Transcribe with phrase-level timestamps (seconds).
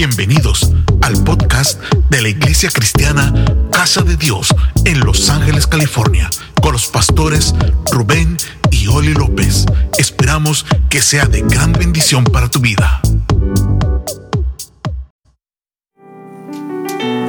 [0.00, 0.72] Bienvenidos
[1.02, 3.34] al podcast de la Iglesia Cristiana
[3.70, 4.48] Casa de Dios
[4.86, 6.30] en Los Ángeles, California,
[6.62, 7.54] con los pastores
[7.92, 8.38] Rubén
[8.70, 9.66] y Oli López.
[9.98, 13.02] Esperamos que sea de gran bendición para tu vida.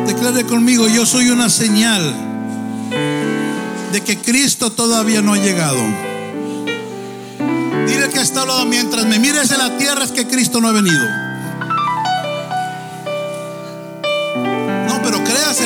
[0.07, 2.15] Declare conmigo, yo soy una señal
[3.91, 5.83] de que Cristo todavía no ha llegado.
[7.85, 10.71] Dile que está hablando mientras me mires en la tierra es que Cristo no ha
[10.71, 11.30] venido.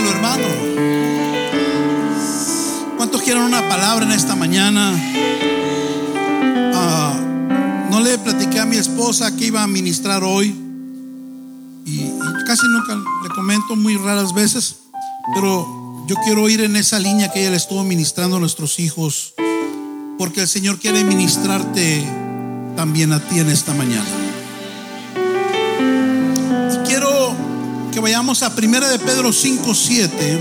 [0.03, 0.47] Hermano.
[2.97, 4.93] ¿Cuántos quieren una palabra en esta mañana?
[6.73, 7.13] Ah,
[7.91, 10.55] no le platiqué a mi esposa que iba a ministrar hoy.
[11.85, 14.77] Y, y casi nunca le comento, muy raras veces.
[15.33, 19.33] Pero yo quiero ir en esa línea que ella le estuvo ministrando a nuestros hijos.
[20.17, 22.03] Porque el Señor quiere ministrarte
[22.75, 24.24] también a ti en esta mañana.
[27.95, 30.39] Que vayamos a Primera de Pedro 5, 7.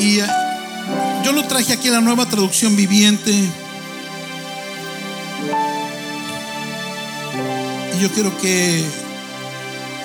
[0.00, 0.26] Y eh,
[1.24, 3.30] yo lo traje aquí en la nueva traducción viviente.
[7.96, 8.84] Y yo quiero que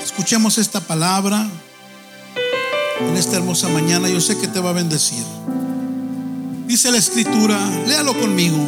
[0.04, 1.50] escuchemos esta palabra
[3.00, 4.08] en esta hermosa mañana.
[4.08, 5.26] Yo sé que te va a bendecir.
[6.68, 8.64] Dice la escritura, léalo conmigo.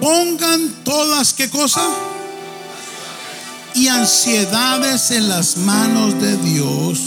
[0.00, 1.82] Pongan todas, ¿qué cosa?
[3.76, 6.98] Y ansiedades en las manos de Dios,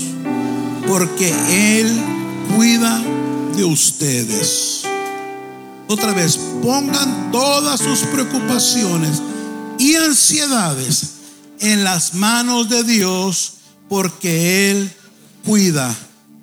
[0.87, 1.33] porque
[1.79, 1.91] Él
[2.55, 3.01] cuida
[3.55, 4.83] de ustedes.
[5.87, 9.19] Otra vez, pongan todas sus preocupaciones
[9.79, 11.13] y ansiedades
[11.59, 13.53] en las manos de Dios,
[13.89, 14.93] porque Él
[15.43, 15.93] cuida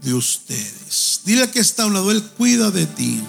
[0.02, 1.20] de ustedes.
[1.24, 3.22] Dile que está a un lado, Él cuida de ti.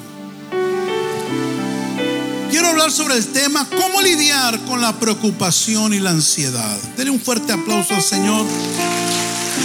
[2.49, 6.77] Quiero hablar sobre el tema cómo lidiar con la preocupación y la ansiedad.
[6.95, 8.45] Denle un fuerte aplauso al Señor.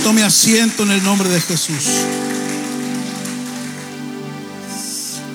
[0.02, 1.84] Tome asiento en el nombre de Jesús.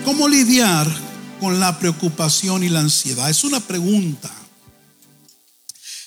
[0.03, 0.87] ¿Cómo lidiar
[1.39, 3.29] con la preocupación y la ansiedad?
[3.29, 4.29] Es una pregunta.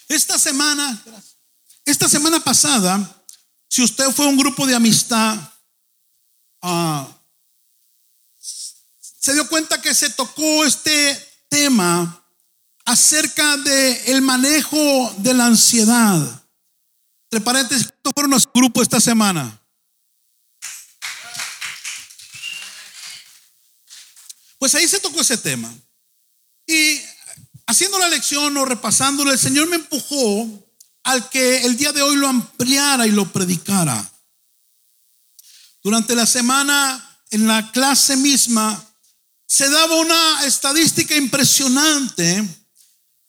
[0.08, 1.02] Esta semana,
[1.86, 3.24] esta semana pasada,
[3.66, 5.38] si usted fue a un grupo de amistad,
[6.60, 7.08] ah,
[8.38, 12.24] se dio cuenta que se tocó este tema
[12.86, 16.42] acerca de el manejo de la ansiedad.
[17.24, 19.60] Entre paréntesis, ¿cuántos fueron a su grupo esta semana?
[24.58, 25.72] Pues ahí se tocó ese tema.
[26.66, 27.00] Y
[27.66, 30.48] haciendo la lección o repasándolo, el Señor me empujó
[31.02, 34.10] al que el día de hoy lo ampliara y lo predicara.
[35.82, 38.84] Durante la semana, en la clase misma,
[39.50, 42.48] se daba una estadística impresionante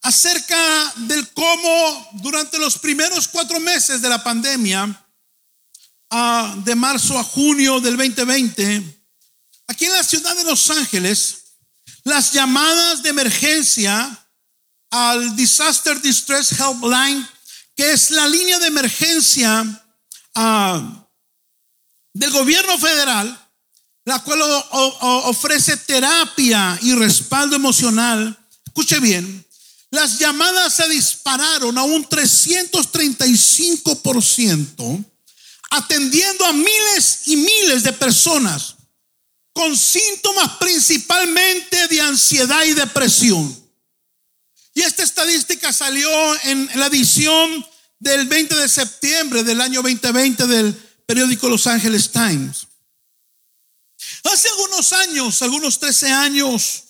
[0.02, 5.04] acerca del cómo durante los primeros cuatro meses de la pandemia,
[6.10, 9.04] ah, de marzo a junio del 2020,
[9.66, 11.38] aquí en la ciudad de Los Ángeles,
[12.04, 14.24] las llamadas de emergencia
[14.90, 17.28] al Disaster Distress Helpline,
[17.74, 19.84] que es la línea de emergencia
[20.36, 21.04] ah,
[22.14, 23.41] del gobierno federal,
[24.04, 24.40] la cual
[25.24, 28.38] ofrece terapia y respaldo emocional.
[28.66, 29.44] Escuche bien,
[29.90, 35.04] las llamadas se dispararon a un 335%,
[35.70, 38.76] atendiendo a miles y miles de personas
[39.52, 43.60] con síntomas principalmente de ansiedad y depresión.
[44.74, 46.08] Y esta estadística salió
[46.44, 47.66] en la edición
[47.98, 50.74] del 20 de septiembre del año 2020 del
[51.06, 52.66] periódico Los Angeles Times.
[54.24, 56.84] Hace algunos años, algunos 13 años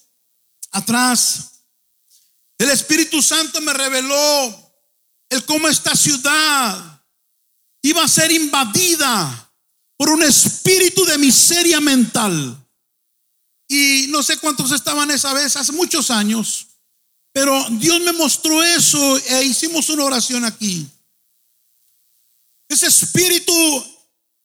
[0.71, 1.65] atrás,
[2.59, 4.75] el Espíritu Santo me reveló
[5.29, 7.05] el cómo esta ciudad
[7.83, 9.53] iba a ser invadida
[9.97, 12.59] por un espíritu de miseria mental.
[13.69, 16.67] Y no sé cuántos estaban esa vez, hace muchos años,
[17.33, 20.87] pero Dios me mostró eso e hicimos una oración aquí.
[22.69, 23.53] Ese espíritu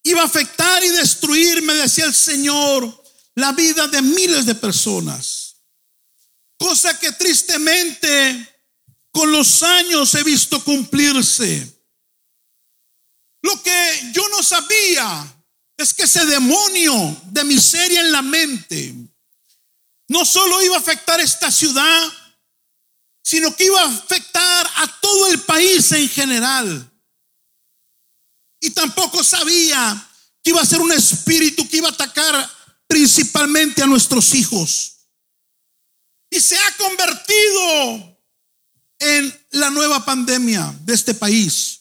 [0.09, 3.03] iba a afectar y destruir, me decía el Señor,
[3.35, 5.57] la vida de miles de personas.
[6.57, 8.55] Cosa que tristemente
[9.11, 11.73] con los años he visto cumplirse.
[13.41, 15.43] Lo que yo no sabía
[15.77, 18.95] es que ese demonio de miseria en la mente
[20.07, 22.13] no solo iba a afectar esta ciudad,
[23.21, 26.91] sino que iba a afectar a todo el país en general.
[28.59, 30.09] Y tampoco sabía
[30.43, 32.49] que iba a ser un espíritu que iba a atacar
[32.87, 34.93] principalmente a nuestros hijos.
[36.29, 38.17] Y se ha convertido
[38.99, 41.79] en la nueva pandemia de este país.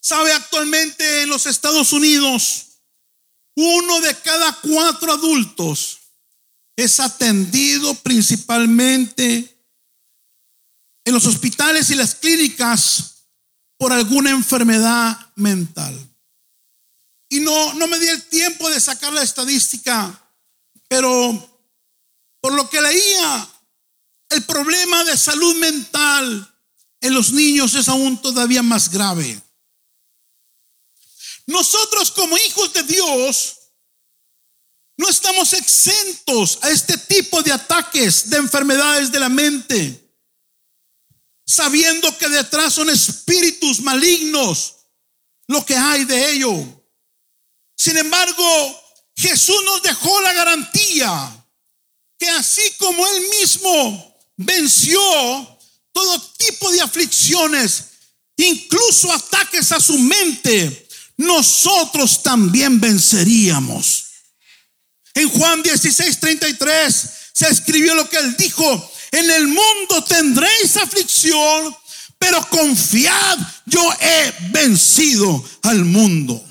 [0.00, 2.66] Sabe, actualmente en los Estados Unidos,
[3.54, 5.98] uno de cada cuatro adultos
[6.76, 9.62] es atendido principalmente
[11.04, 13.19] en los hospitales y las clínicas
[13.80, 15.98] por alguna enfermedad mental.
[17.30, 20.22] Y no, no me di el tiempo de sacar la estadística,
[20.86, 21.62] pero
[22.42, 23.48] por lo que leía,
[24.28, 26.54] el problema de salud mental
[27.00, 29.40] en los niños es aún todavía más grave.
[31.46, 33.60] Nosotros como hijos de Dios
[34.98, 39.99] no estamos exentos a este tipo de ataques de enfermedades de la mente,
[41.50, 44.76] sabiendo que detrás son espíritus malignos
[45.48, 46.54] lo que hay de ello.
[47.74, 48.80] Sin embargo,
[49.16, 51.44] Jesús nos dejó la garantía
[52.16, 55.00] que así como Él mismo venció
[55.92, 57.84] todo tipo de aflicciones,
[58.36, 64.04] incluso ataques a su mente, nosotros también venceríamos.
[65.14, 71.76] En Juan 16, 33 se escribió lo que él dijo, en el mundo tendréis aflicción,
[72.18, 76.42] pero confiad, yo he vencido al mundo.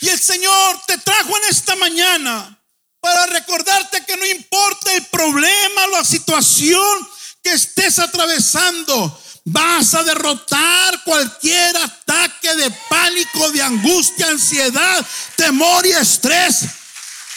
[0.00, 2.58] Y el Señor te trajo en esta mañana
[3.00, 7.08] para recordarte que no importa el problema la situación
[7.42, 15.04] que estés atravesando, vas a derrotar cualquier ataque de pánico, de angustia, ansiedad,
[15.36, 16.60] temor y estrés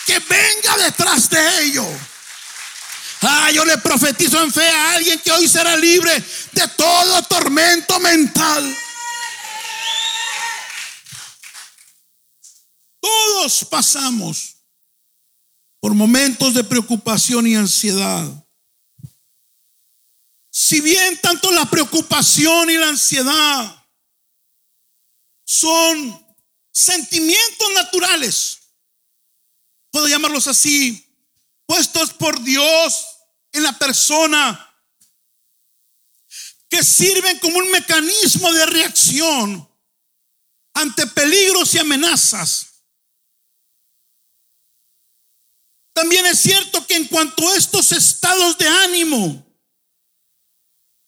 [0.06, 1.86] que venga detrás de ello.
[3.28, 6.12] Ah, yo le profetizo en fe a alguien que hoy será libre
[6.52, 8.78] de todo tormento mental.
[13.00, 14.58] Todos pasamos
[15.80, 18.28] por momentos de preocupación y ansiedad.
[20.52, 23.88] Si bien tanto la preocupación y la ansiedad
[25.44, 26.38] son
[26.72, 28.60] sentimientos naturales,
[29.90, 31.12] puedo llamarlos así,
[31.66, 33.15] puestos por Dios
[33.56, 34.62] en la persona,
[36.70, 39.70] que sirven como un mecanismo de reacción
[40.74, 42.84] ante peligros y amenazas.
[45.94, 49.46] También es cierto que en cuanto estos estados de ánimo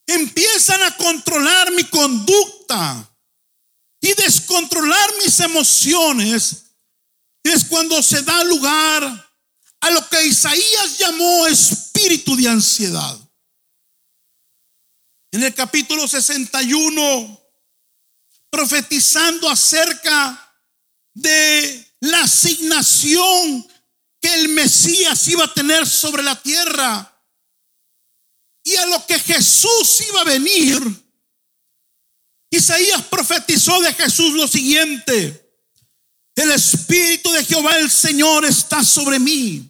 [0.06, 3.14] empiezan a controlar mi conducta
[4.00, 6.64] y descontrolar mis emociones,
[7.42, 9.27] es cuando se da lugar
[9.80, 13.18] a lo que Isaías llamó espíritu de ansiedad.
[15.30, 17.40] En el capítulo 61,
[18.50, 20.56] profetizando acerca
[21.14, 23.66] de la asignación
[24.20, 27.14] que el Mesías iba a tener sobre la tierra
[28.64, 30.80] y a lo que Jesús iba a venir,
[32.50, 35.44] Isaías profetizó de Jesús lo siguiente.
[36.34, 39.67] El Espíritu de Jehová el Señor está sobre mí,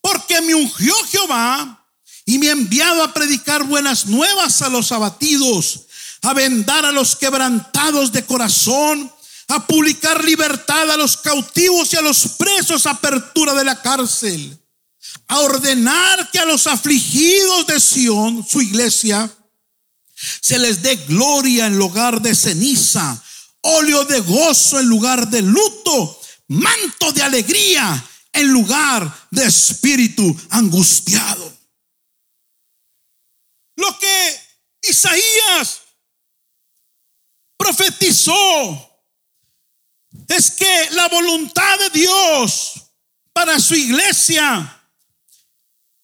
[0.00, 1.86] porque me ungió Jehová
[2.24, 5.86] y me ha enviado a predicar buenas nuevas a los abatidos,
[6.22, 9.10] a vendar a los quebrantados de corazón,
[9.48, 14.58] a publicar libertad a los cautivos y a los presos, apertura de la cárcel,
[15.26, 19.30] a ordenar que a los afligidos de Sión, su iglesia,
[20.40, 23.22] se les dé gloria en lugar de ceniza
[23.60, 28.04] óleo de gozo en lugar de luto, manto de alegría
[28.38, 31.56] en lugar de espíritu angustiado.
[33.76, 34.40] Lo que
[34.82, 35.80] Isaías
[37.56, 39.02] profetizó
[40.28, 42.74] es que la voluntad de Dios
[43.32, 44.74] para su iglesia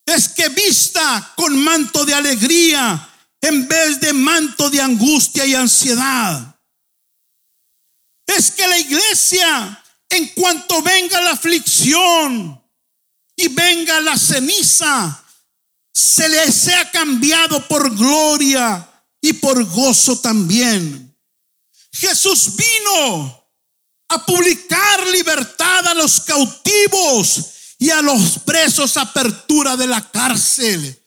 [0.06, 3.10] es que vista con manto de alegría
[3.40, 6.54] en vez de manto de angustia y ansiedad
[8.26, 9.83] es que la iglesia,
[10.14, 12.62] en cuanto venga la aflicción
[13.36, 15.24] y venga la ceniza,
[15.92, 18.88] se le sea cambiado por gloria
[19.20, 21.16] y por gozo también.
[21.92, 23.48] Jesús vino
[24.08, 31.00] a publicar libertad a los cautivos y a los presos apertura de la cárcel.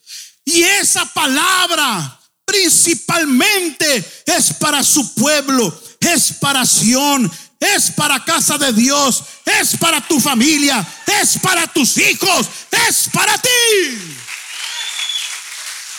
[0.46, 8.74] Y esa palabra principalmente es para su pueblo es para Sión, es para casa de
[8.74, 10.86] Dios, es para tu familia,
[11.22, 12.48] es para tus hijos,
[12.88, 13.50] es para ti.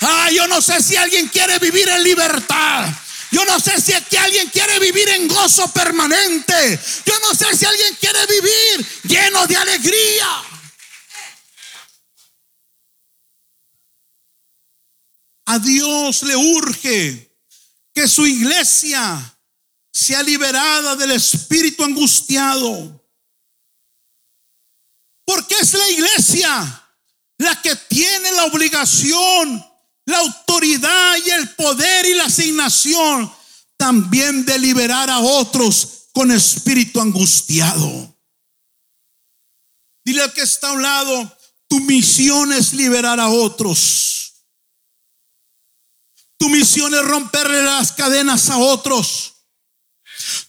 [0.01, 2.89] Ah, yo no sé si alguien quiere vivir en libertad.
[3.31, 6.79] Yo no sé si aquí alguien quiere vivir en gozo permanente.
[7.05, 10.45] Yo no sé si alguien quiere vivir lleno de alegría.
[15.47, 17.37] A Dios le urge
[17.95, 19.38] que su iglesia
[19.99, 23.05] sea liberada del espíritu angustiado.
[25.25, 26.85] Porque es la iglesia
[27.39, 29.67] la que tiene la obligación,
[30.07, 33.33] la autoridad y el poder y la asignación
[33.77, 38.17] también de liberar a otros con espíritu angustiado.
[40.05, 44.45] Dile al que está a un lado, tu misión es liberar a otros.
[46.39, 49.38] Tu misión es romperle las cadenas a otros.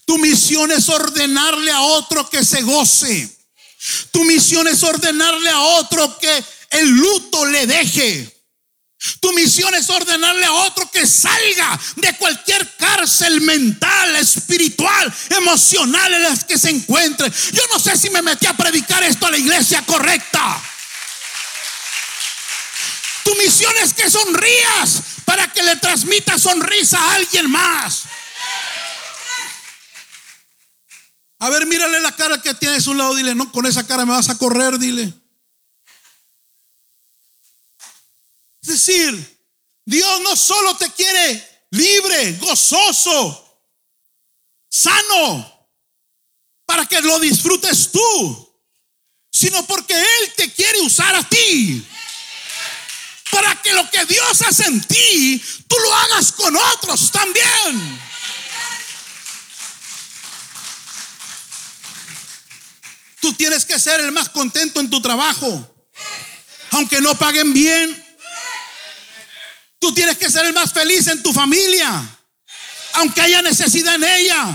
[0.04, 3.36] Tu misión es ordenarle a otro que se goce.
[4.10, 8.40] Tu misión es ordenarle a otro que el luto le deje.
[9.20, 16.22] Tu misión es ordenarle a otro que salga de cualquier cárcel mental, espiritual, emocional en
[16.22, 17.32] las que se encuentre.
[17.52, 20.62] Yo no sé si me metí a predicar esto a la iglesia correcta.
[23.24, 28.02] Tu misión es que sonrías para que le transmita sonrisa a alguien más.
[31.42, 34.04] A ver, mírale la cara que tienes a un lado, dile, no, con esa cara
[34.04, 35.04] me vas a correr, dile.
[38.62, 39.42] Es decir,
[39.86, 43.64] Dios no solo te quiere libre, gozoso,
[44.68, 45.68] sano,
[46.66, 48.54] para que lo disfrutes tú,
[49.32, 51.86] sino porque Él te quiere usar a ti.
[53.30, 58.09] Para que lo que Dios hace en ti, tú lo hagas con otros también.
[63.20, 65.76] Tú tienes que ser el más contento en tu trabajo,
[66.70, 68.06] aunque no paguen bien.
[69.78, 72.02] Tú tienes que ser el más feliz en tu familia,
[72.94, 74.46] aunque haya necesidad en ella.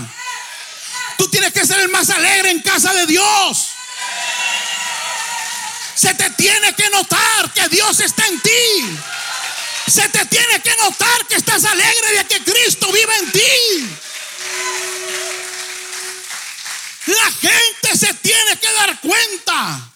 [1.18, 3.68] Tú tienes que ser el más alegre en casa de Dios.
[5.94, 8.98] Se te tiene que notar que Dios está en ti.
[9.88, 13.96] Se te tiene que notar que estás alegre de que Cristo vive en ti.
[17.06, 19.92] La gente se tiene que dar cuenta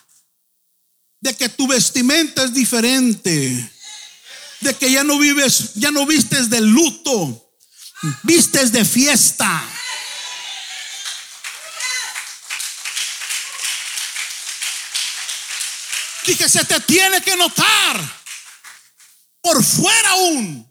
[1.21, 3.71] de que tu vestimenta es diferente
[4.61, 7.53] de que ya no vives, ya no vistes de luto,
[8.23, 9.65] vistes de fiesta.
[16.27, 18.23] Y que se te tiene que notar
[19.41, 20.67] por fuera aún.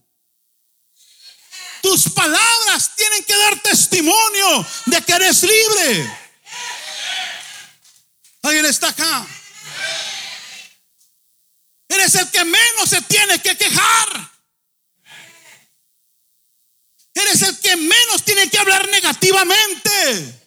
[1.81, 6.28] Tus palabras tienen que dar testimonio de que eres libre.
[8.41, 9.27] ¿Alguien está acá?
[11.89, 14.31] Eres el que menos se tiene que quejar.
[17.13, 20.39] Eres el que menos tiene que hablar negativamente.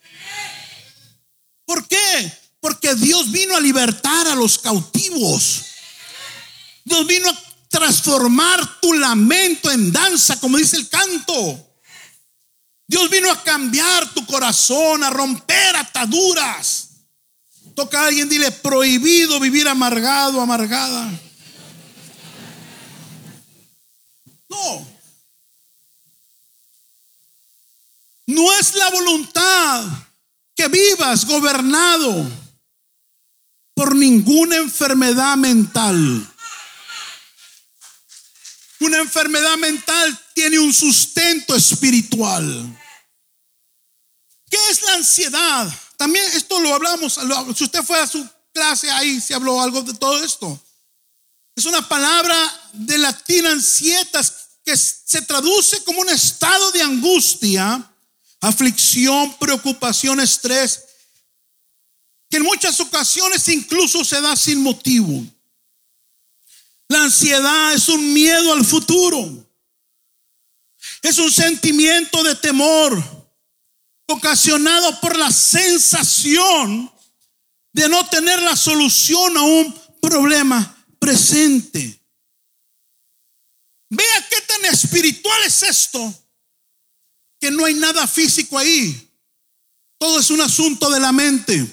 [1.64, 2.32] ¿Por qué?
[2.60, 5.64] Porque Dios vino a libertar a los cautivos.
[6.84, 11.76] Dios vino a transformar tu lamento en danza, como dice el canto.
[12.86, 16.91] Dios vino a cambiar tu corazón, a romper ataduras.
[17.74, 21.10] Toca a alguien, dile, prohibido vivir amargado, amargada.
[24.48, 24.88] No.
[28.26, 29.84] No es la voluntad
[30.54, 32.30] que vivas gobernado
[33.74, 36.28] por ninguna enfermedad mental.
[38.80, 42.78] Una enfermedad mental tiene un sustento espiritual.
[44.50, 45.72] ¿Qué es la ansiedad?
[46.02, 47.16] También esto lo hablamos,
[47.56, 50.60] si usted fue a su clase ahí, se habló algo de todo esto.
[51.54, 52.36] Es una palabra
[52.72, 57.88] de latín ansietas que se traduce como un estado de angustia,
[58.40, 60.82] aflicción, preocupación, estrés,
[62.28, 65.24] que en muchas ocasiones incluso se da sin motivo.
[66.88, 69.48] La ansiedad es un miedo al futuro.
[71.00, 73.21] Es un sentimiento de temor
[74.12, 76.92] ocasionado por la sensación
[77.72, 82.00] de no tener la solución a un problema presente.
[83.88, 86.14] Vea qué tan espiritual es esto,
[87.40, 89.10] que no hay nada físico ahí.
[89.98, 91.66] Todo es un asunto de la mente.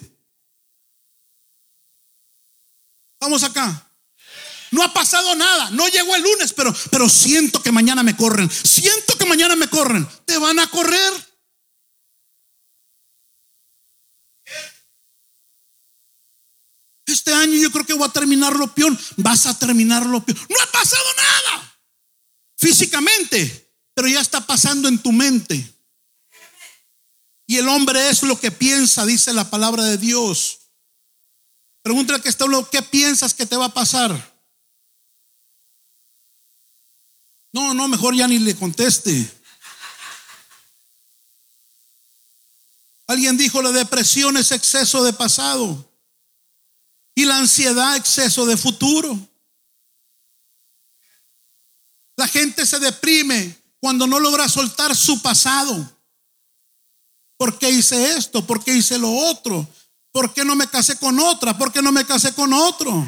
[3.19, 3.85] Vamos acá.
[4.71, 5.71] No ha pasado nada.
[5.71, 8.49] No llegó el lunes, pero, pero siento que mañana me corren.
[8.49, 10.07] Siento que mañana me corren.
[10.25, 11.28] Te van a correr.
[17.09, 18.97] Este año yo creo que voy a terminar lo peor.
[19.17, 20.37] Vas a terminar lo peor.
[20.49, 21.69] No ha pasado nada
[22.55, 25.75] físicamente, pero ya está pasando en tu mente.
[27.47, 30.59] Y el hombre es lo que piensa, dice la palabra de Dios.
[31.81, 34.39] Pregúntale que está hablando, ¿qué piensas que te va a pasar?
[37.51, 39.31] No, no, mejor ya ni le conteste.
[43.07, 45.88] Alguien dijo, la depresión es exceso de pasado
[47.19, 49.19] y la ansiedad exceso de futuro.
[52.15, 55.97] La gente se deprime cuando no logra soltar su pasado.
[57.35, 58.47] ¿Por qué hice esto?
[58.47, 59.67] ¿Por qué hice lo otro?
[60.13, 61.57] ¿Por qué no me casé con otra?
[61.57, 63.05] ¿Por qué no me casé con otro?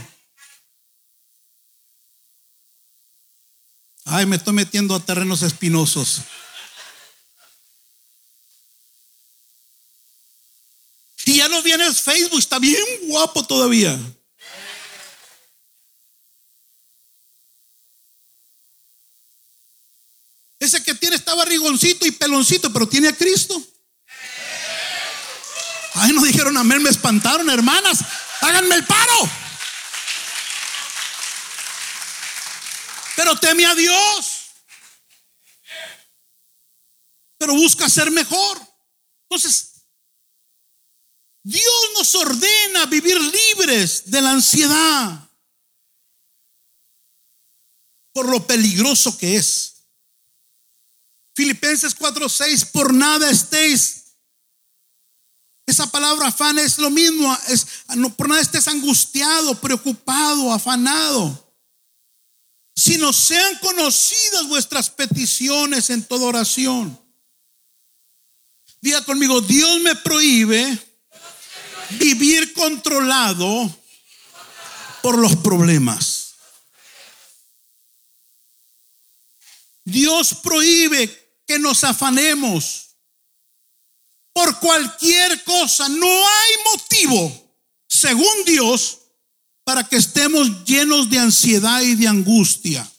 [4.04, 6.22] Ay, me estoy metiendo a terrenos espinosos.
[11.32, 13.98] Y ya no viene Facebook, está bien guapo todavía.
[20.60, 23.66] Ese que tiene está barrigoncito y peloncito, pero tiene a Cristo.
[25.94, 28.00] Ay, no dijeron amén, me espantaron, hermanas.
[28.42, 29.30] Háganme el paro.
[33.16, 34.48] Pero teme a Dios.
[37.38, 38.60] Pero busca ser mejor.
[39.30, 39.71] Entonces,
[41.44, 45.30] Dios nos ordena vivir libres de la ansiedad
[48.14, 49.86] por lo peligroso que es.
[51.34, 53.98] Filipenses 4:6, por nada estéis.
[55.66, 57.66] Esa palabra afán es lo mismo, es,
[58.18, 61.56] por nada estés angustiado, preocupado, afanado.
[62.76, 67.00] Sino sean conocidas vuestras peticiones en toda oración.
[68.82, 70.91] Diga conmigo, Dios me prohíbe
[71.98, 73.70] vivir controlado
[75.02, 76.36] por los problemas.
[79.84, 82.96] Dios prohíbe que nos afanemos
[84.34, 85.90] por cualquier cosa.
[85.90, 87.56] No hay motivo,
[87.88, 89.00] según Dios,
[89.64, 92.90] para que estemos llenos de ansiedad y de angustia.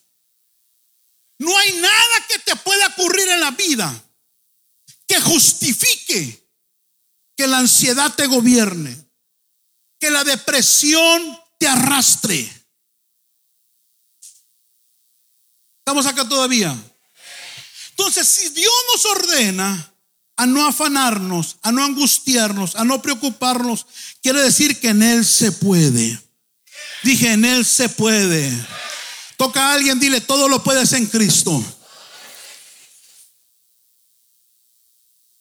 [1.39, 4.05] No hay nada que te pueda ocurrir en la vida
[5.07, 6.42] que justifique
[7.37, 8.97] que la ansiedad te gobierne,
[9.99, 12.51] que la depresión te arrastre.
[15.79, 16.77] ¿Estamos acá todavía?
[17.91, 19.95] Entonces, si Dios nos ordena
[20.37, 23.87] a no afanarnos, a no angustiarnos, a no preocuparnos,
[24.23, 26.21] quiere decir que en Él se puede.
[27.03, 28.51] Dije, en Él se puede.
[29.37, 31.63] Toca a alguien, dile, todo lo puedes en Cristo.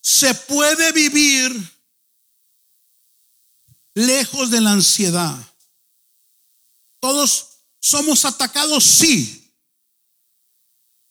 [0.02, 1.81] Se puede vivir
[3.94, 5.38] lejos de la ansiedad.
[7.00, 7.48] Todos
[7.80, 9.42] somos atacados, sí,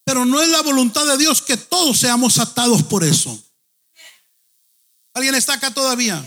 [0.04, 3.40] pero no es la voluntad de Dios que todos seamos atados por eso.
[5.14, 6.20] ¿Alguien está acá todavía?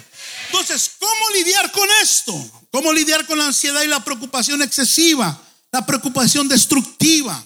[0.47, 2.51] Entonces, ¿cómo lidiar con esto?
[2.71, 5.41] ¿Cómo lidiar con la ansiedad y la preocupación excesiva?
[5.71, 7.45] La preocupación destructiva.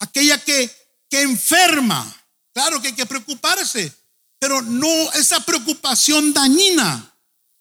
[0.00, 0.70] Aquella que,
[1.08, 2.04] que enferma.
[2.52, 3.92] Claro que hay que preocuparse,
[4.38, 7.13] pero no esa preocupación dañina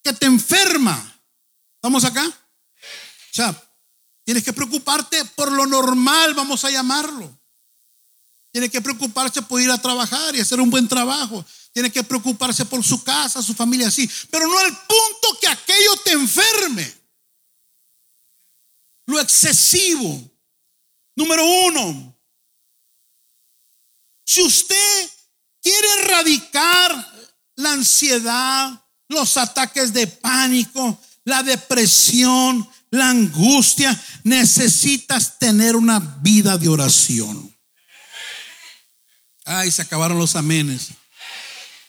[0.03, 1.09] que te enferma.
[1.81, 2.25] ¿Vamos acá?
[2.27, 3.73] O sea,
[4.23, 7.39] tienes que preocuparte por lo normal, vamos a llamarlo.
[8.51, 11.43] Tiene que preocuparse por ir a trabajar y hacer un buen trabajo.
[11.71, 14.07] Tiene que preocuparse por su casa, su familia, así.
[14.29, 16.93] Pero no al punto que aquello te enferme.
[19.07, 20.31] Lo excesivo.
[21.15, 22.15] Número uno,
[24.23, 25.09] si usted
[25.61, 28.82] quiere erradicar la ansiedad,
[29.13, 37.55] los ataques de pánico, la depresión, la angustia, necesitas tener una vida de oración.
[39.45, 40.89] Ay, se acabaron los amenes.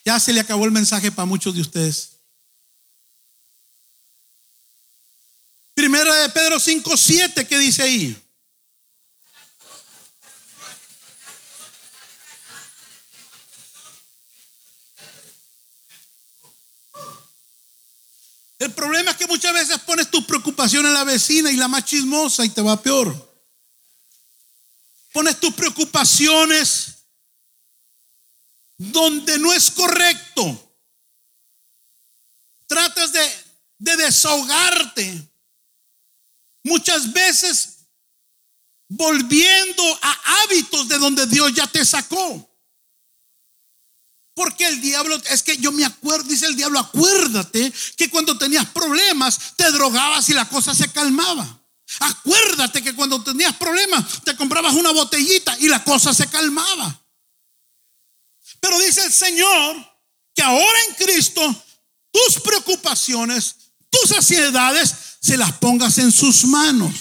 [0.04, 2.10] Ya se le acabó el mensaje para muchos de ustedes.
[5.74, 8.23] Primera de Pedro 5, 7, ¿qué dice ahí?
[18.64, 21.84] El problema es que muchas veces pones tu preocupación en la vecina y la más
[21.84, 23.14] chismosa y te va peor.
[25.12, 26.94] Pones tus preocupaciones
[28.78, 30.78] donde no es correcto.
[32.66, 33.30] Tratas de,
[33.76, 35.28] de desahogarte.
[36.62, 37.80] Muchas veces
[38.88, 42.50] volviendo a hábitos de donde Dios ya te sacó.
[44.34, 48.66] Porque el diablo, es que yo me acuerdo, dice el diablo, acuérdate que cuando tenías
[48.66, 51.60] problemas te drogabas y la cosa se calmaba.
[52.00, 57.00] Acuérdate que cuando tenías problemas te comprabas una botellita y la cosa se calmaba.
[58.58, 59.76] Pero dice el Señor
[60.34, 61.64] que ahora en Cristo
[62.10, 63.56] tus preocupaciones,
[63.88, 66.94] tus ansiedades, se las pongas en sus manos.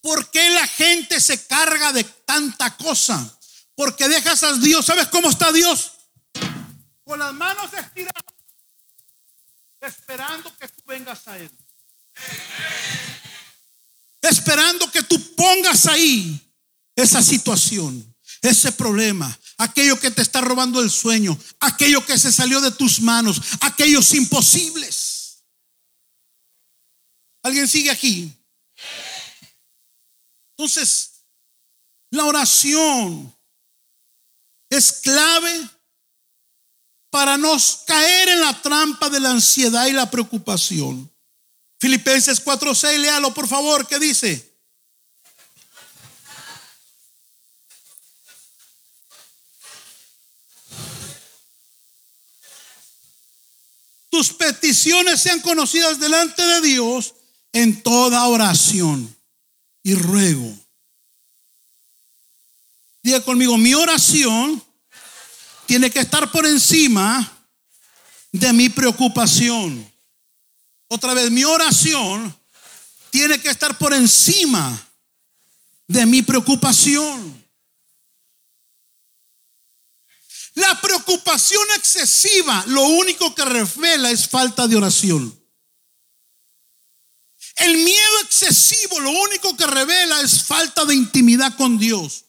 [0.00, 3.38] ¿Por qué la gente se carga de tanta cosa?
[3.74, 4.86] Porque dejas a Dios.
[4.86, 5.94] ¿Sabes cómo está Dios?
[7.04, 8.24] con las manos estiradas,
[9.80, 11.50] esperando que tú vengas a Él.
[14.22, 16.40] Esperando que tú pongas ahí
[16.96, 22.60] esa situación, ese problema, aquello que te está robando el sueño, aquello que se salió
[22.62, 25.44] de tus manos, aquellos imposibles.
[27.42, 28.32] ¿Alguien sigue aquí?
[30.56, 31.24] Entonces,
[32.10, 33.34] la oración
[34.76, 35.70] es clave
[37.10, 37.56] para no
[37.86, 41.10] caer en la trampa de la ansiedad y la preocupación.
[41.78, 44.52] Filipenses 4:6, léalo por favor, ¿qué dice?
[54.10, 57.14] Tus peticiones sean conocidas delante de Dios
[57.52, 59.14] en toda oración
[59.82, 60.56] y ruego.
[63.04, 64.63] Diga conmigo, mi oración
[65.66, 67.30] tiene que estar por encima
[68.32, 69.92] de mi preocupación.
[70.88, 72.36] Otra vez, mi oración
[73.10, 74.88] tiene que estar por encima
[75.86, 77.44] de mi preocupación.
[80.54, 85.40] La preocupación excesiva lo único que revela es falta de oración.
[87.56, 92.24] El miedo excesivo lo único que revela es falta de intimidad con Dios.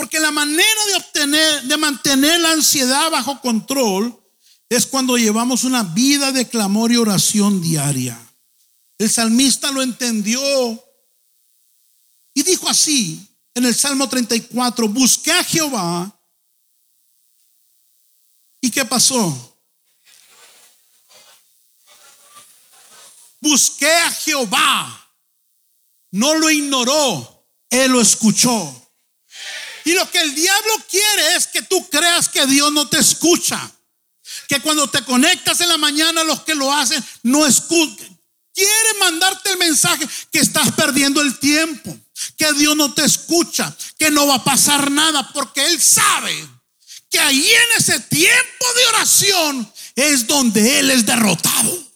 [0.00, 4.18] Porque la manera de obtener, de mantener la ansiedad bajo control
[4.70, 8.18] es cuando llevamos una vida de clamor y oración diaria.
[8.96, 10.40] El salmista lo entendió
[12.32, 16.18] y dijo así en el Salmo 34, busqué a Jehová.
[18.62, 19.58] ¿Y qué pasó?
[23.38, 25.12] Busqué a Jehová.
[26.10, 28.80] No lo ignoró, él lo escuchó.
[29.84, 33.70] Y lo que el diablo quiere es que tú creas que Dios no te escucha.
[34.48, 38.18] Que cuando te conectas en la mañana, los que lo hacen no escuchan.
[38.54, 41.96] Quiere mandarte el mensaje que estás perdiendo el tiempo,
[42.36, 46.48] que Dios no te escucha, que no va a pasar nada, porque Él sabe
[47.10, 51.90] que ahí en ese tiempo de oración es donde Él es derrotado.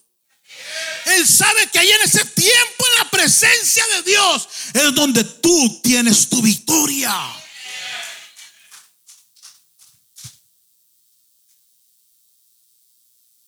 [1.07, 5.81] Él sabe que ahí en ese tiempo, en la presencia de Dios, es donde tú
[5.83, 7.14] tienes tu victoria.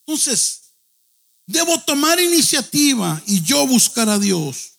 [0.06, 0.74] Entonces,
[1.46, 4.78] debo tomar iniciativa y yo buscar a Dios.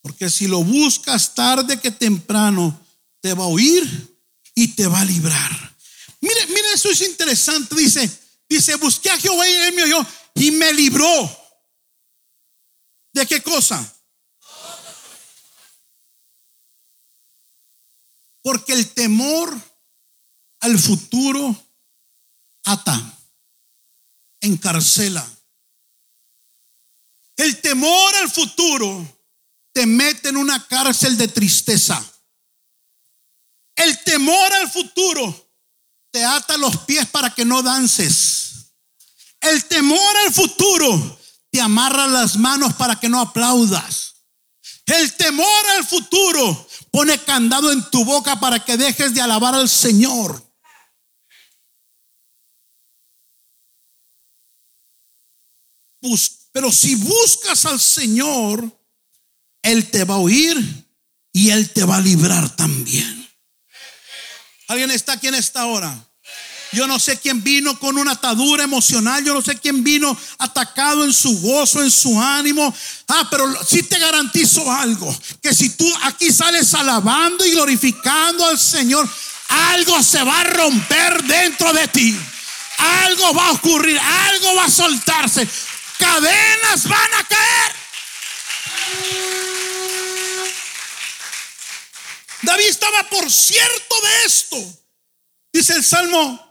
[0.00, 2.80] Porque si lo buscas tarde que temprano,
[3.20, 4.16] te va a oír
[4.54, 5.76] y te va a librar.
[6.20, 7.74] Mire, mire, eso es interesante.
[7.74, 8.10] Dice,
[8.48, 11.38] dice, busqué a Jehová y él me oyó y me libró.
[13.12, 13.94] ¿De qué cosa?
[18.42, 19.56] Porque el temor
[20.60, 21.54] al futuro
[22.64, 23.17] ata
[24.40, 25.26] encarcela.
[27.36, 29.06] El temor al futuro
[29.72, 32.04] te mete en una cárcel de tristeza.
[33.76, 35.52] El temor al futuro
[36.10, 38.72] te ata los pies para que no dances.
[39.40, 41.20] El temor al futuro
[41.50, 44.14] te amarra las manos para que no aplaudas.
[44.86, 49.68] El temor al futuro pone candado en tu boca para que dejes de alabar al
[49.68, 50.42] Señor.
[56.52, 58.64] Pero si buscas al Señor,
[59.62, 60.56] Él te va a oír
[61.32, 63.28] y Él te va a librar también.
[64.68, 66.04] ¿Alguien está aquí en esta hora?
[66.72, 69.24] Yo no sé quién vino con una atadura emocional.
[69.24, 72.74] Yo no sé quién vino atacado en su gozo, en su ánimo.
[73.08, 75.16] Ah, pero sí te garantizo algo.
[75.42, 79.08] Que si tú aquí sales alabando y glorificando al Señor,
[79.48, 82.18] algo se va a romper dentro de ti.
[82.76, 83.98] Algo va a ocurrir.
[83.98, 85.48] Algo va a soltarse
[85.98, 87.72] cadenas van a caer.
[92.42, 94.56] David estaba por cierto de esto.
[95.52, 96.48] Dice el Salmo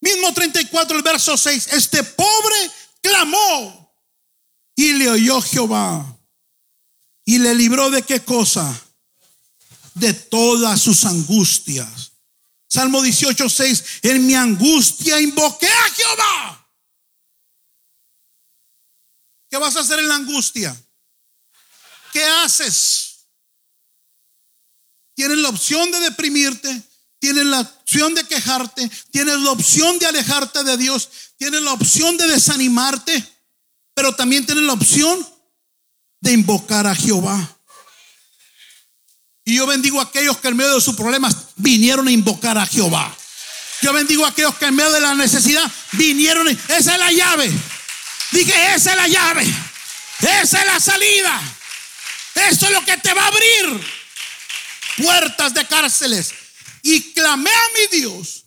[0.00, 1.68] mismo 34, el verso 6.
[1.72, 3.94] Este pobre clamó
[4.76, 6.04] y le oyó Jehová.
[7.24, 8.74] Y le libró de qué cosa?
[9.94, 12.12] De todas sus angustias.
[12.68, 13.84] Salmo 18, 6.
[14.02, 16.57] En mi angustia invoqué a Jehová
[19.58, 20.80] ¿Qué vas a hacer en la angustia?
[22.12, 23.26] ¿Qué haces?
[25.16, 26.82] Tienes la opción de deprimirte,
[27.18, 32.16] tienes la opción de quejarte, tienes la opción de alejarte de Dios, tienes la opción
[32.16, 33.20] de desanimarte,
[33.94, 35.28] pero también tienes la opción
[36.20, 37.58] de invocar a Jehová.
[39.44, 42.64] Y yo bendigo a aquellos que en medio de sus problemas vinieron a invocar a
[42.64, 43.12] Jehová.
[43.82, 46.46] Yo bendigo a aquellos que en medio de la necesidad vinieron.
[46.46, 47.77] esa es la llave.
[48.32, 49.42] Dije, esa es la llave.
[50.20, 51.40] Esa es la salida.
[52.50, 53.80] Eso es lo que te va a abrir
[54.96, 56.32] puertas de cárceles.
[56.82, 58.44] Y clamé a mi Dios.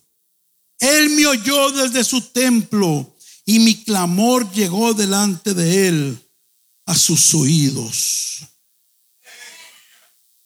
[0.80, 3.16] Él me oyó desde su templo
[3.46, 6.30] y mi clamor llegó delante de él
[6.86, 8.40] a sus oídos.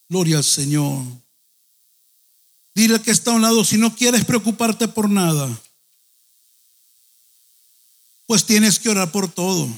[0.09, 1.03] Gloria al Señor.
[2.73, 5.49] Dile que está a un lado, si no quieres preocuparte por nada,
[8.25, 9.69] pues tienes que orar por todo.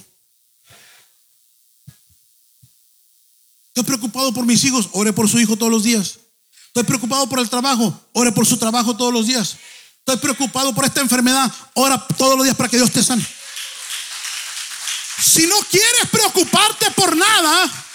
[3.68, 6.20] Estoy preocupado por mis hijos, ore por su hijo todos los días.
[6.68, 9.58] Estoy preocupado por el trabajo, ore por su trabajo todos los días.
[10.00, 13.26] Estoy preocupado por esta enfermedad, ora todos los días para que Dios te sane.
[15.22, 17.86] Si no quieres preocuparte por nada,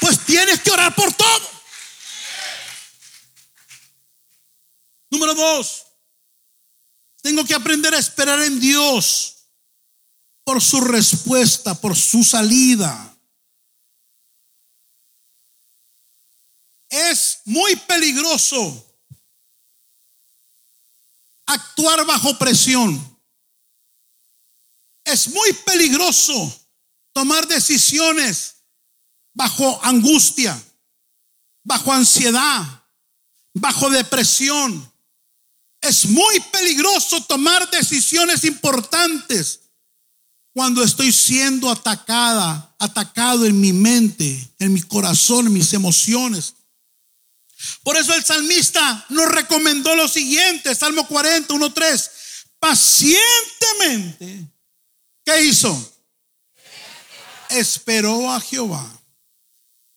[0.00, 1.50] pues tienes que orar por todo.
[5.10, 5.86] Número dos,
[7.22, 9.37] tengo que aprender a esperar en Dios
[10.48, 13.14] por su respuesta, por su salida.
[16.88, 18.96] Es muy peligroso
[21.44, 22.98] actuar bajo presión.
[25.04, 26.50] Es muy peligroso
[27.12, 28.54] tomar decisiones
[29.34, 30.58] bajo angustia,
[31.62, 32.86] bajo ansiedad,
[33.52, 34.90] bajo depresión.
[35.82, 39.67] Es muy peligroso tomar decisiones importantes
[40.58, 46.54] cuando estoy siendo atacada, atacado en mi mente, en mi corazón, en mis emociones.
[47.84, 52.10] Por eso el salmista nos recomendó lo siguiente, Salmo 40, 1, 3.
[52.58, 54.50] Pacientemente,
[55.24, 56.00] ¿qué hizo?
[57.50, 59.00] Esperó a Jehová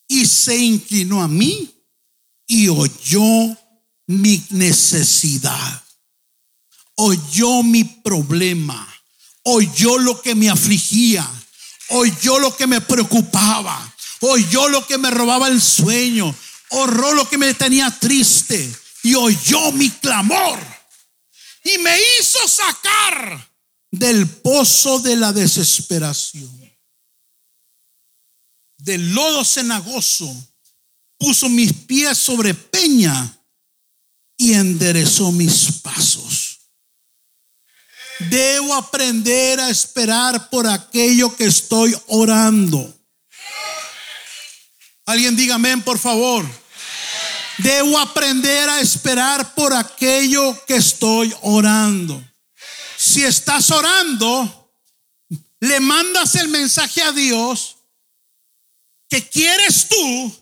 [0.08, 1.74] y se inclinó a mí
[2.46, 3.58] y oyó
[4.06, 5.84] mi necesidad,
[6.94, 8.91] oyó mi problema,
[9.54, 11.28] oyó lo que me afligía,
[11.90, 16.34] oyó lo que me preocupaba, oyó lo que me robaba el sueño,
[16.70, 20.60] oyó lo que me tenía triste y oyó mi clamor
[21.64, 23.52] y me hizo sacar
[23.92, 26.50] del pozo de la desesperación,
[28.78, 30.34] del lodo cenagoso
[31.18, 33.38] puso mis pies sobre peña
[34.38, 36.51] y enderezó mis pasos.
[38.30, 42.94] Debo aprender a esperar por aquello que estoy orando.
[45.06, 46.46] Alguien diga amén, por favor.
[47.58, 52.24] Debo aprender a esperar por aquello que estoy orando.
[52.98, 54.74] Si estás orando,
[55.60, 57.78] le mandas el mensaje a Dios
[59.10, 60.42] que quieres tú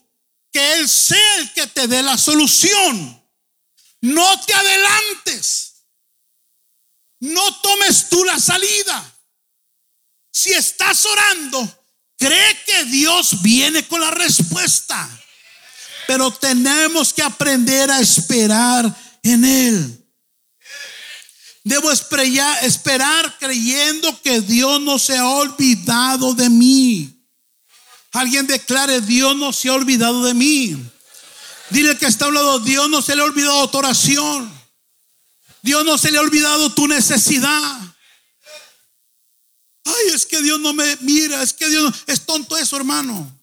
[0.51, 3.21] que Él sea el que te dé la solución.
[4.01, 5.68] No te adelantes.
[7.19, 9.15] No tomes tú la salida.
[10.31, 11.85] Si estás orando,
[12.17, 15.09] cree que Dios viene con la respuesta.
[16.07, 19.95] Pero tenemos que aprender a esperar en Él.
[21.63, 27.15] Debo esperar creyendo que Dios no se ha olvidado de mí.
[28.11, 30.75] Alguien declare, Dios no se ha olvidado de mí.
[31.69, 34.58] Dile que está hablando, Dios no se le ha olvidado tu oración.
[35.61, 37.95] Dios no se le ha olvidado tu necesidad.
[39.85, 43.39] Ay, es que Dios no me mira, es que Dios es tonto eso, hermano.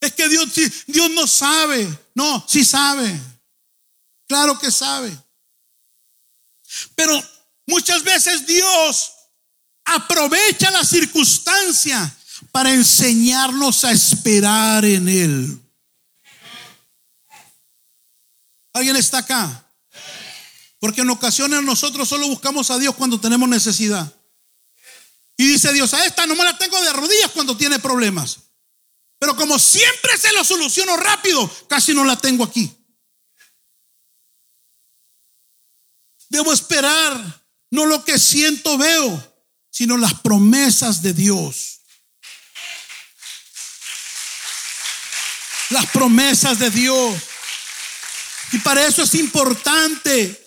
[0.00, 0.48] Es que Dios,
[0.86, 1.86] Dios no sabe.
[2.14, 3.20] No, sí sabe.
[4.26, 5.16] Claro que sabe.
[6.94, 7.20] Pero
[7.66, 9.12] muchas veces Dios
[9.84, 12.16] aprovecha la circunstancia
[12.50, 15.60] para enseñarnos a esperar en Él.
[18.72, 19.69] ¿Alguien está acá?
[20.80, 24.12] Porque en ocasiones nosotros solo buscamos a Dios cuando tenemos necesidad.
[25.36, 28.40] Y dice Dios, a esta no me la tengo de rodillas cuando tiene problemas.
[29.20, 32.74] Pero como siempre se lo soluciono rápido, casi no la tengo aquí.
[36.28, 39.34] Debo esperar, no lo que siento veo,
[39.70, 41.80] sino las promesas de Dios.
[45.70, 47.16] las promesas de Dios.
[48.52, 50.44] Y para eso es importante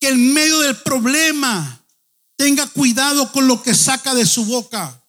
[0.00, 1.84] que en medio del problema
[2.36, 5.00] tenga cuidado con lo que saca de su boca.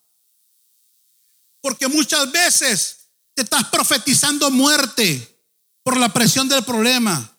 [1.61, 2.97] Porque muchas veces
[3.33, 5.39] te estás profetizando muerte
[5.83, 7.31] por la presión del problema.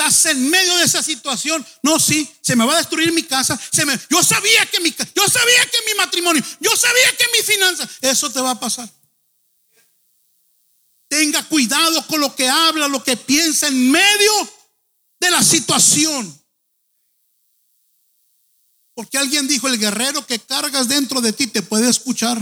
[0.00, 1.64] estás en medio de esa situación.
[1.82, 3.58] No, sí, se me va a destruir mi casa.
[4.08, 8.30] Yo sabía que mi, yo sabía que mi matrimonio, yo sabía que mi finanza, eso
[8.30, 8.88] te va a pasar.
[11.10, 14.32] Tenga cuidado con lo que habla, lo que piensa en medio
[15.18, 16.40] de la situación.
[18.94, 22.38] Porque alguien dijo, el guerrero que cargas dentro de ti te puede escuchar.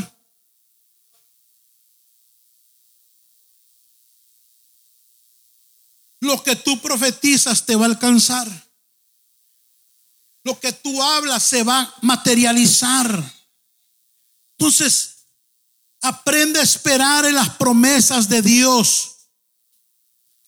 [6.20, 8.70] Lo que tú profetizas te va a alcanzar.
[10.44, 13.34] Lo que tú hablas se va a materializar.
[14.58, 15.17] Entonces,
[16.02, 19.16] aprende a esperar en las promesas de Dios.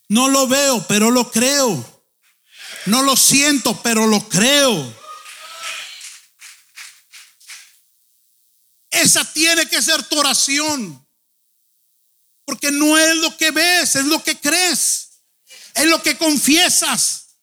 [0.08, 2.04] No lo veo, pero lo creo.
[2.86, 5.00] No lo siento, pero lo creo.
[8.90, 11.06] Esa tiene que ser tu oración.
[12.44, 15.22] Porque no es lo que ves, es lo que crees.
[15.74, 17.36] Es lo que confiesas.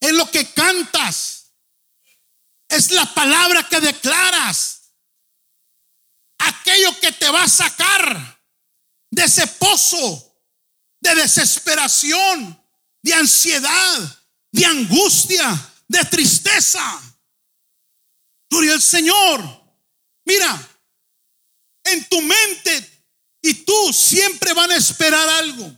[0.00, 1.52] Es lo que cantas.
[2.68, 4.77] Es la palabra que declaras.
[6.48, 8.40] Aquello que te va a sacar
[9.10, 10.28] de ese pozo
[11.00, 12.60] de desesperación,
[13.02, 17.00] de ansiedad, de angustia, de tristeza.
[18.50, 19.62] Gloria al Señor.
[20.24, 20.68] Mira,
[21.84, 23.04] en tu mente
[23.42, 25.72] y tú siempre van a esperar algo.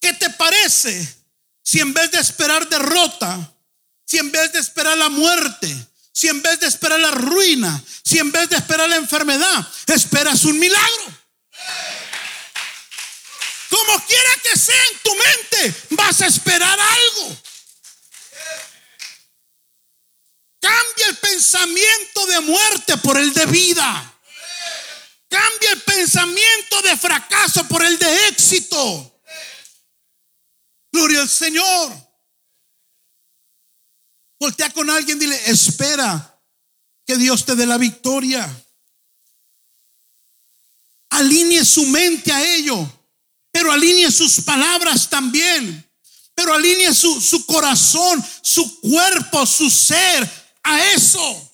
[0.00, 1.22] ¿Qué te parece
[1.62, 3.56] si en vez de esperar derrota,
[4.04, 5.74] si en vez de esperar la muerte,
[6.12, 10.44] si en vez de esperar la ruina, si en vez de esperar la enfermedad, esperas
[10.44, 11.22] un milagro?
[13.70, 17.36] Como quiera que sea en tu mente, vas a esperar algo.
[20.60, 24.14] Cambia el pensamiento de muerte por el de vida.
[25.28, 29.20] Cambia el pensamiento de fracaso por el de éxito.
[30.92, 32.11] Gloria al Señor.
[34.42, 36.42] Voltea con alguien, dile, espera
[37.06, 38.44] que Dios te dé la victoria.
[41.10, 42.92] Alinee su mente a ello,
[43.52, 45.88] pero alinee sus palabras también.
[46.34, 50.28] Pero alinee su, su corazón, su cuerpo, su ser
[50.64, 51.52] a eso.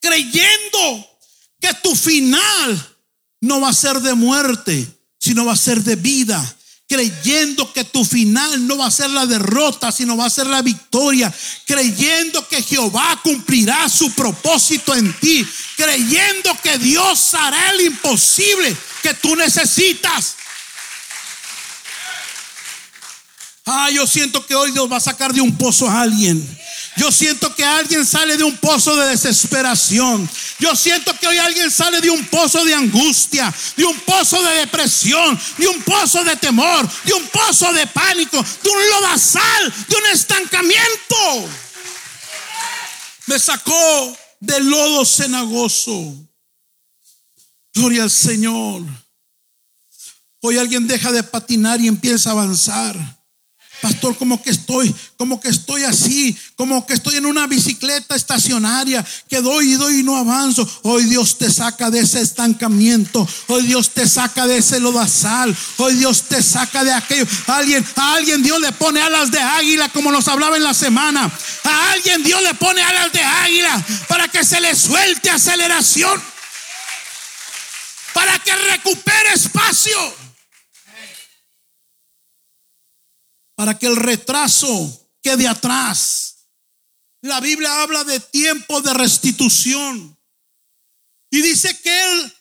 [0.00, 1.20] Creyendo
[1.60, 2.96] que tu final
[3.42, 4.88] no va a ser de muerte,
[5.18, 6.56] sino va a ser de vida.
[6.90, 10.60] Creyendo que tu final no va a ser la derrota, sino va a ser la
[10.60, 11.32] victoria.
[11.64, 15.46] Creyendo que Jehová cumplirá su propósito en ti.
[15.76, 20.34] Creyendo que Dios hará el imposible que tú necesitas.
[23.66, 26.44] Ah, yo siento que hoy Dios va a sacar de un pozo a alguien.
[26.96, 30.28] Yo siento que alguien sale de un pozo de desesperación.
[30.58, 34.54] Yo siento que hoy alguien sale de un pozo de angustia, de un pozo de
[34.56, 39.96] depresión, de un pozo de temor, de un pozo de pánico, de un lodazal, de
[39.96, 41.48] un estancamiento.
[43.26, 46.14] Me sacó del lodo cenagoso.
[47.72, 48.82] Gloria al Señor.
[50.40, 53.19] Hoy alguien deja de patinar y empieza a avanzar.
[53.80, 59.04] Pastor, como que estoy, como que estoy así, como que estoy en una bicicleta estacionaria,
[59.28, 60.68] que doy y doy y no avanzo.
[60.82, 63.26] Hoy Dios te saca de ese estancamiento.
[63.46, 65.56] Hoy Dios te saca de ese lodazal.
[65.78, 67.26] Hoy Dios te saca de aquello.
[67.46, 70.74] A alguien, a alguien Dios le pone alas de águila, como nos hablaba en la
[70.74, 71.30] semana.
[71.64, 76.20] A alguien Dios le pone alas de águila para que se le suelte aceleración.
[78.12, 80.19] Para que recupere espacio.
[83.60, 86.46] Para que el retraso quede atrás.
[87.20, 90.18] La Biblia habla de tiempo de restitución
[91.30, 92.34] y dice que Él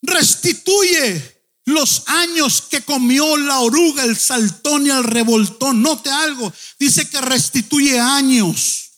[0.00, 5.82] restituye los años que comió la oruga, el saltón y el revoltón.
[5.82, 8.92] Note algo, dice que restituye años.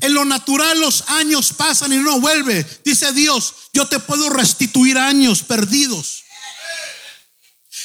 [0.00, 2.66] En lo natural los años pasan y no vuelve.
[2.84, 6.24] Dice Dios, yo te puedo restituir años perdidos.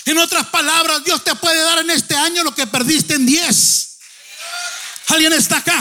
[0.06, 3.90] En otras palabras, Dios te puede dar en este año lo que perdiste en 10.
[5.08, 5.80] ¿Alguien está acá?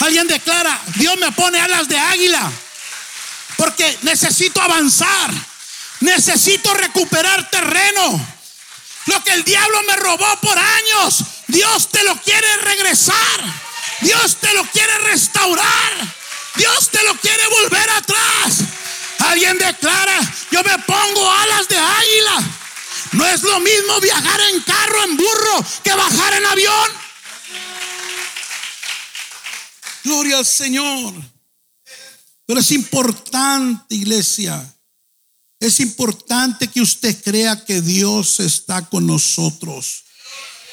[0.00, 2.50] Alguien declara, Dios me pone alas de águila
[3.56, 5.30] porque necesito avanzar,
[6.00, 8.28] necesito recuperar terreno.
[9.06, 13.62] Lo que el diablo me robó por años, Dios te lo quiere regresar.
[14.00, 15.92] Dios te lo quiere restaurar.
[16.56, 18.58] Dios te lo quiere volver atrás.
[19.22, 20.20] Alguien declara,
[20.50, 22.52] yo me pongo alas de águila.
[23.12, 26.90] No es lo mismo viajar en carro, en burro, que bajar en avión.
[30.04, 31.14] Gloria al Señor.
[32.46, 34.68] Pero es importante, iglesia,
[35.60, 40.02] Es importante que usted crea que Dios está con nosotros.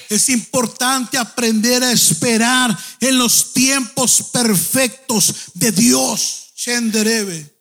[0.09, 6.47] Es importante aprender a esperar en los tiempos perfectos de Dios.
[6.55, 7.58] Shenderebe.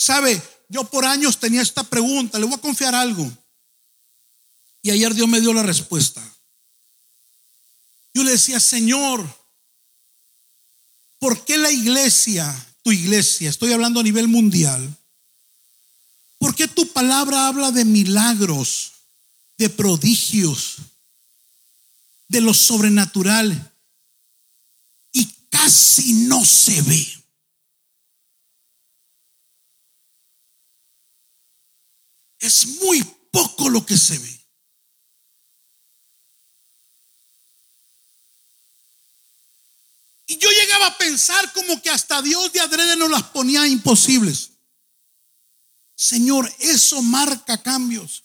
[0.00, 3.30] Sabe, yo por años tenía esta pregunta, le voy a confiar algo.
[4.80, 6.22] Y ayer Dios me dio la respuesta.
[8.14, 9.22] Yo le decía, Señor,
[11.18, 12.50] ¿por qué la iglesia,
[12.82, 14.96] tu iglesia, estoy hablando a nivel mundial,
[16.38, 18.92] ¿por qué tu palabra habla de milagros,
[19.58, 20.76] de prodigios,
[22.26, 23.76] de lo sobrenatural
[25.12, 27.19] y casi no se ve?
[32.50, 34.46] Es muy poco lo que se ve.
[40.26, 44.50] Y yo llegaba a pensar como que hasta Dios de adrede nos las ponía imposibles.
[45.94, 48.24] Señor, eso marca cambios.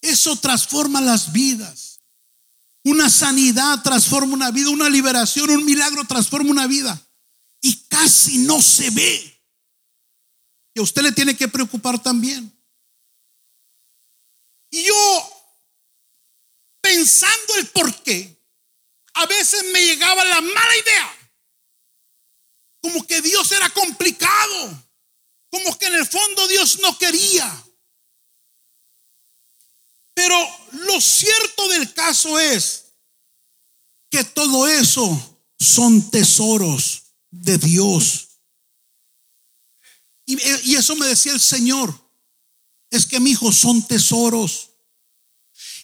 [0.00, 2.00] Eso transforma las vidas.
[2.82, 7.00] Una sanidad transforma una vida, una liberación, un milagro transforma una vida.
[7.60, 9.40] Y casi no se ve.
[10.74, 12.55] Y a usted le tiene que preocupar también.
[14.76, 15.52] Y yo,
[16.82, 18.36] pensando el por qué,
[19.14, 21.30] a veces me llegaba la mala idea
[22.82, 24.86] como que Dios era complicado,
[25.50, 27.64] como que en el fondo Dios no quería.
[30.12, 30.36] Pero
[30.72, 32.92] lo cierto del caso es
[34.10, 38.28] que todo eso son tesoros de Dios.
[40.26, 42.05] Y, eso me decía el Señor.
[42.90, 44.70] Es que mi hijo son tesoros.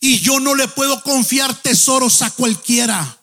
[0.01, 3.19] Y yo no le puedo confiar tesoros a cualquiera.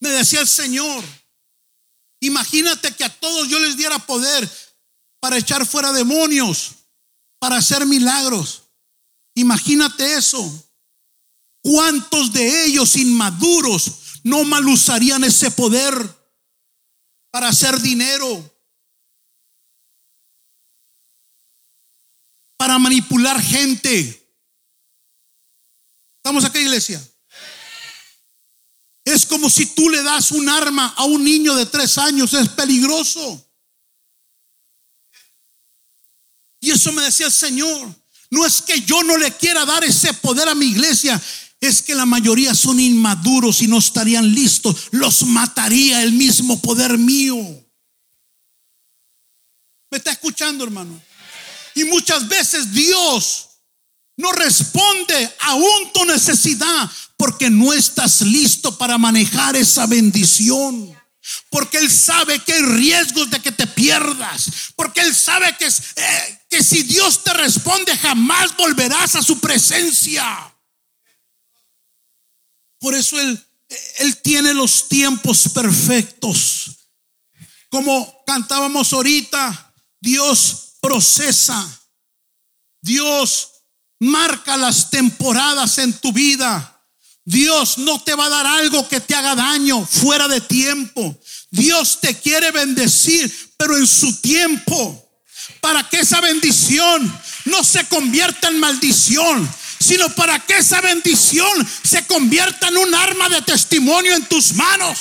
[0.00, 1.04] Me decía el Señor,
[2.20, 4.48] imagínate que a todos yo les diera poder
[5.20, 6.72] para echar fuera demonios,
[7.38, 8.62] para hacer milagros.
[9.34, 10.64] Imagínate eso.
[11.62, 15.94] ¿Cuántos de ellos inmaduros no mal usarían ese poder
[17.30, 18.57] para hacer dinero?
[22.58, 24.28] Para manipular gente.
[26.16, 27.02] ¿Estamos aquí, iglesia?
[29.02, 32.50] Es como si tú le das un arma a un niño de tres años, es
[32.50, 33.42] peligroso.
[36.60, 37.94] Y eso me decía el Señor.
[38.30, 41.18] No es que yo no le quiera dar ese poder a mi iglesia,
[41.60, 44.88] es que la mayoría son inmaduros y no estarían listos.
[44.90, 47.36] Los mataría el mismo poder mío.
[49.90, 51.00] ¿Me está escuchando, hermano?
[51.78, 53.50] Y muchas veces Dios
[54.16, 60.92] no responde aún tu necesidad porque no estás listo para manejar esa bendición.
[61.50, 64.72] Porque Él sabe que hay riesgos de que te pierdas.
[64.74, 70.52] Porque Él sabe que, eh, que si Dios te responde jamás volverás a su presencia.
[72.80, 73.40] Por eso Él,
[73.98, 76.72] Él tiene los tiempos perfectos.
[77.68, 81.68] Como cantábamos ahorita, Dios procesa.
[82.80, 83.50] Dios
[84.00, 86.82] marca las temporadas en tu vida.
[87.26, 91.14] Dios no te va a dar algo que te haga daño fuera de tiempo.
[91.50, 95.04] Dios te quiere bendecir, pero en su tiempo.
[95.60, 99.46] Para que esa bendición no se convierta en maldición,
[99.78, 104.98] sino para que esa bendición se convierta en un arma de testimonio en tus manos.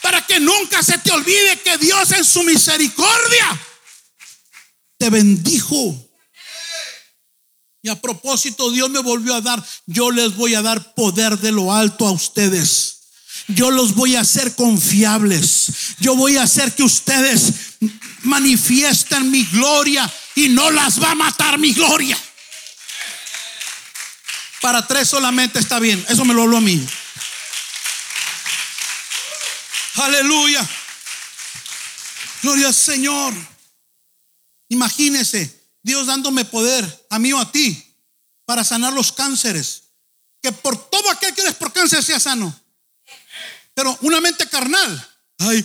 [0.00, 3.60] Para que nunca se te olvide que Dios en su misericordia
[4.98, 6.08] te bendijo
[7.82, 11.52] y a propósito, Dios me volvió a dar, yo les voy a dar poder de
[11.52, 12.96] lo alto a ustedes.
[13.46, 15.68] Yo los voy a hacer confiables.
[16.00, 17.52] Yo voy a hacer que ustedes
[18.22, 22.18] manifiesten mi gloria y no las va a matar mi gloria.
[24.60, 26.04] Para tres solamente está bien.
[26.08, 26.84] Eso me lo habló a mí.
[29.94, 30.68] Aleluya.
[32.42, 33.57] Gloria al Señor.
[34.68, 37.96] Imagínese Dios dándome poder a mí o a ti
[38.44, 39.84] para sanar los cánceres.
[40.40, 42.54] Que por todo aquel que es por cáncer sea sano.
[43.74, 45.14] Pero una mente carnal.
[45.38, 45.64] Ay,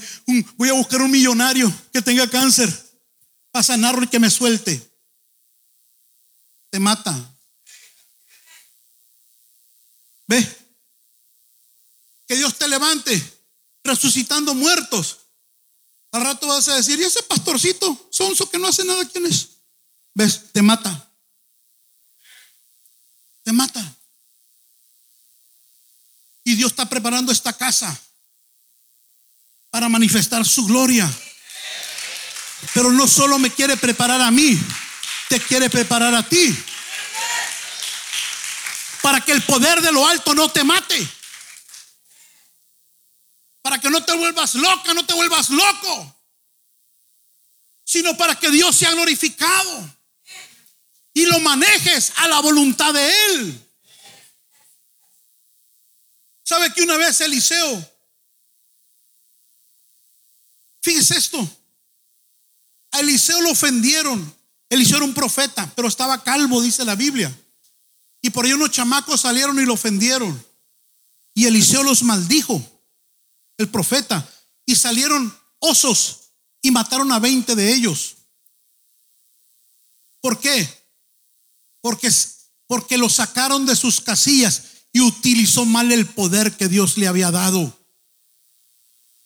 [0.55, 2.71] voy a buscar un millonario que tenga cáncer
[3.51, 4.81] para sanarlo y que me suelte.
[6.69, 7.13] Te mata.
[10.27, 10.57] Ve.
[12.27, 13.21] Que Dios te levante
[13.83, 15.19] resucitando muertos.
[16.13, 19.49] Al rato vas a decir, ¿y ese pastorcito sonso que no hace nada quién es?
[20.13, 20.51] ¿Ves?
[20.51, 21.11] Te mata.
[23.43, 23.83] Te mata.
[26.43, 27.99] Y Dios está preparando esta casa
[29.71, 31.11] para manifestar su gloria.
[32.75, 34.59] Pero no solo me quiere preparar a mí,
[35.29, 36.55] te quiere preparar a ti.
[39.01, 41.09] Para que el poder de lo alto no te mate.
[43.63, 46.15] Para que no te vuelvas loca, no te vuelvas loco.
[47.83, 49.95] Sino para que Dios sea glorificado.
[51.15, 53.69] Y lo manejes a la voluntad de Él.
[56.43, 57.93] ¿Sabe que una vez Eliseo
[60.83, 61.49] Fíjese esto.
[62.91, 64.35] A Eliseo lo ofendieron.
[64.69, 67.33] Eliseo era un profeta, pero estaba calvo, dice la Biblia.
[68.21, 70.45] Y por ahí unos chamacos salieron y lo ofendieron.
[71.33, 72.61] Y Eliseo los maldijo,
[73.63, 74.29] el profeta.
[74.65, 76.19] Y salieron osos
[76.61, 78.15] y mataron a 20 de ellos.
[80.21, 80.67] ¿Por qué?
[81.81, 82.09] Porque,
[82.67, 87.31] porque lo sacaron de sus casillas y utilizó mal el poder que Dios le había
[87.31, 87.77] dado.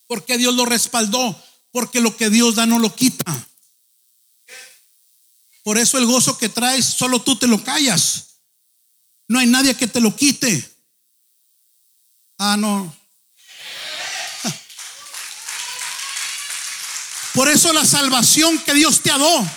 [0.08, 1.44] Porque Dios lo respaldó
[1.78, 3.48] porque lo que Dios da no lo quita.
[5.64, 8.40] Por eso el gozo que traes, solo tú te lo callas.
[9.28, 10.76] No hay nadie que te lo quite.
[12.40, 12.96] Ah, no.
[17.38, 19.48] Por eso la salvación que Dios te ha dado,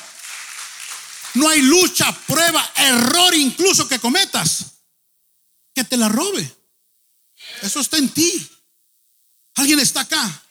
[1.33, 4.67] no hay lucha, prueba, error incluso que cometas,
[5.75, 6.55] que te la robe.
[7.63, 8.51] Eso está en ti.
[9.55, 10.43] ¿Alguien está acá?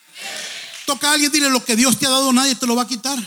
[0.88, 2.88] Toca a alguien, dile lo que Dios te ha dado, nadie te lo va a
[2.88, 3.20] quitar.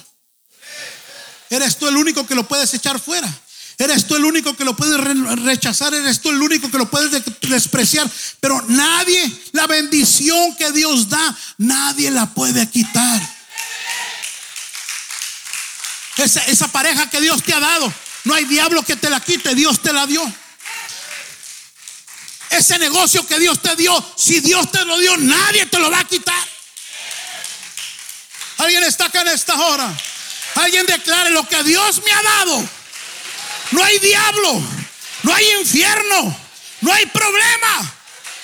[1.49, 3.33] Eres tú el único que lo puedes echar fuera.
[3.79, 4.99] Eres tú el único que lo puedes
[5.45, 8.11] rechazar, eres tú el único que lo puedes despreciar.
[8.41, 13.42] Pero nadie, la bendición que Dios da, nadie la puede quitar.
[16.23, 17.93] Esa, pareja que Dios te ha dado,
[18.25, 20.23] no hay diablo que te la quite, Dios te la dio.
[22.51, 26.01] Ese negocio que Dios te dio, si Dios te lo dio, nadie te lo va
[26.01, 26.49] a quitar.
[28.59, 29.93] Alguien está acá en esta hora.
[30.57, 32.69] Alguien declare lo que Dios me ha dado.
[33.73, 34.63] No hay diablo,
[35.23, 36.37] no hay infierno,
[36.83, 37.95] no hay problema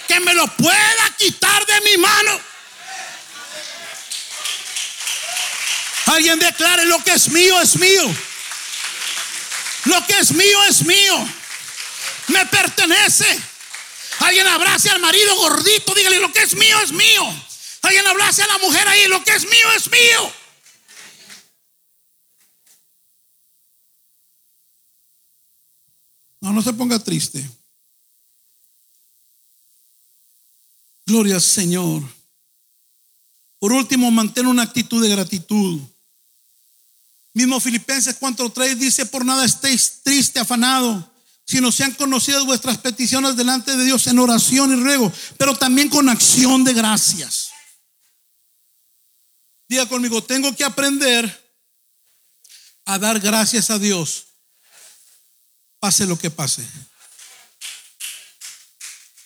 [0.09, 2.41] que me lo pueda quitar de mi mano.
[6.09, 8.02] Alguien declare lo que es mío es mío.
[9.84, 11.28] Lo que es mío es mío.
[12.28, 13.26] Me pertenece.
[14.20, 17.22] Alguien abrace al marido gordito, dígale lo que es mío es mío.
[17.82, 20.32] Alguien hablase a la mujer ahí, lo que es mío es mío.
[26.40, 27.48] No, no se ponga triste.
[31.04, 32.02] Gloria al Señor.
[33.59, 35.80] Por último, mantén una actitud de gratitud.
[37.39, 41.09] Mismo Filipenses 4:3 dice, por nada estéis triste, afanado,
[41.47, 46.09] sino sean conocidas vuestras peticiones delante de Dios en oración y ruego, pero también con
[46.09, 47.51] acción de gracias.
[49.68, 51.55] Diga conmigo, tengo que aprender
[52.86, 54.24] a dar gracias a Dios,
[55.78, 56.66] pase lo que pase.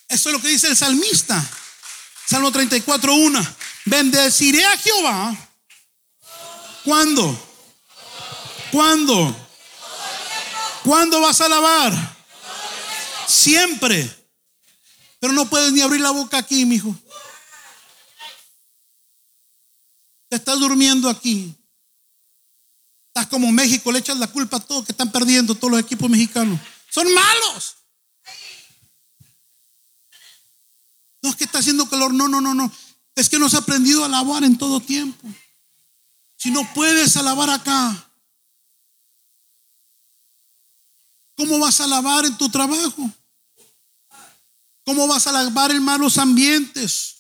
[0.07, 1.43] Eso es lo que dice el salmista.
[2.29, 3.57] Salmo 34, 1.
[3.87, 5.49] Bendeciré a Jehová.
[6.85, 7.52] ¿Cuándo?
[8.73, 9.37] ¿Cuándo?
[10.83, 12.16] ¿Cuándo vas a alabar?
[13.29, 14.11] Siempre.
[15.20, 16.97] Pero no puedes ni abrir la boca aquí, mi hijo.
[20.37, 21.55] estás durmiendo aquí.
[23.09, 26.09] Estás como México, le echas la culpa a todos que están perdiendo, todos los equipos
[26.09, 26.59] mexicanos.
[26.91, 27.77] Son malos.
[31.20, 32.73] No es que está haciendo calor, no, no, no, no.
[33.14, 35.29] Es que no has aprendido a alabar en todo tiempo.
[36.37, 38.12] Si no puedes alabar acá,
[41.43, 43.11] ¿cómo vas a alabar en tu trabajo?
[44.84, 47.16] ¿Cómo vas a alabar en malos ambientes?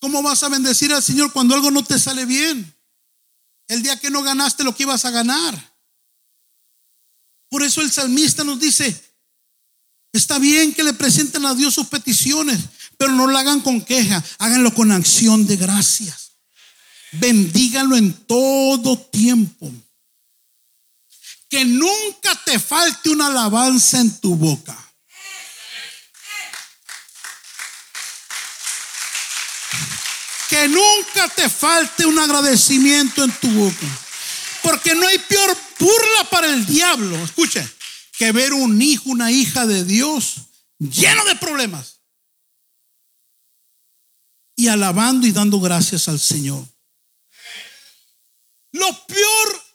[0.00, 2.74] ¿Cómo vas a bendecir al Señor cuando algo no te sale bien?
[3.68, 5.76] El día que no ganaste lo que ibas a ganar.
[7.48, 9.00] Por eso el salmista nos dice,
[10.12, 12.58] está bien que le presenten a Dios sus peticiones,
[12.96, 16.32] pero no lo hagan con queja, háganlo con acción de gracias.
[17.12, 19.72] Bendíganlo en todo tiempo.
[21.48, 24.76] Que nunca te falte una alabanza en tu boca.
[30.48, 33.86] que nunca te falte un agradecimiento en tu boca.
[34.62, 37.68] Porque no hay peor burla para el diablo, escuche,
[38.18, 40.36] que ver un hijo, una hija de Dios
[40.78, 42.00] lleno de problemas.
[44.56, 46.66] Y alabando y dando gracias al Señor.
[48.72, 49.65] Lo peor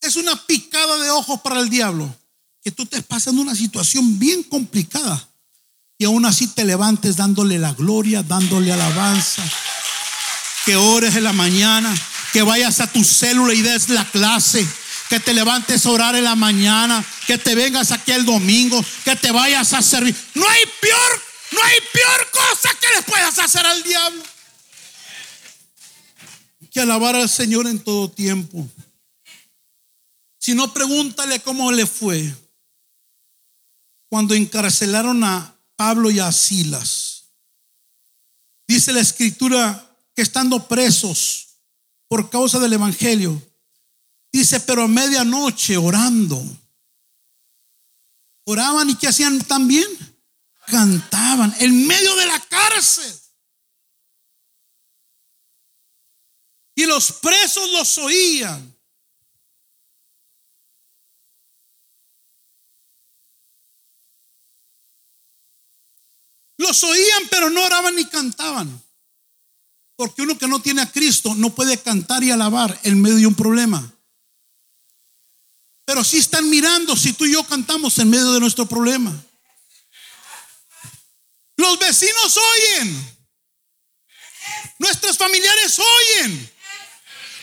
[0.00, 2.14] es una picada de ojos para el diablo.
[2.62, 5.28] Que tú te pasando una situación bien complicada
[5.96, 9.42] y aún así te levantes dándole la gloria, dándole alabanza,
[10.64, 11.94] que ores en la mañana,
[12.32, 14.66] que vayas a tu célula y des la clase,
[15.08, 19.16] que te levantes a orar en la mañana, que te vengas aquí el domingo, que
[19.16, 20.14] te vayas a servir.
[20.34, 21.22] No hay peor,
[21.52, 24.22] no hay peor cosa que le puedas hacer al diablo
[26.70, 28.68] que alabar al Señor en todo tiempo.
[30.48, 32.34] Si no, pregúntale cómo le fue
[34.08, 37.24] cuando encarcelaron a Pablo y a Silas.
[38.66, 41.48] Dice la escritura que estando presos
[42.08, 43.42] por causa del Evangelio,
[44.32, 46.42] dice, pero a medianoche orando,
[48.44, 49.86] oraban y que hacían también?
[50.66, 53.20] Cantaban en medio de la cárcel.
[56.74, 58.77] Y los presos los oían.
[66.58, 68.82] Los oían, pero no oraban ni cantaban.
[69.96, 73.26] Porque uno que no tiene a Cristo no puede cantar y alabar en medio de
[73.26, 73.92] un problema.
[75.84, 79.12] Pero si están mirando si tú y yo cantamos en medio de nuestro problema.
[81.56, 83.18] Los vecinos oyen.
[84.78, 86.52] Nuestros familiares oyen.